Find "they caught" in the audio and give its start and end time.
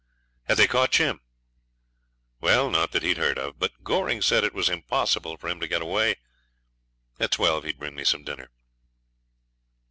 0.57-0.89